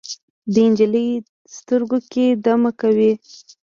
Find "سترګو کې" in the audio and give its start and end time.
1.55-2.25